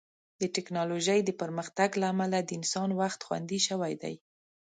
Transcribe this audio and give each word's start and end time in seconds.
د 0.41 0.43
ټیکنالوژۍ 0.55 1.19
د 1.25 1.31
پرمختګ 1.41 1.89
له 2.01 2.05
امله 2.13 2.37
د 2.41 2.49
انسان 2.59 2.89
وخت 3.01 3.19
خوندي 3.27 3.59
شوی 3.67 3.93
دی. 4.01 4.15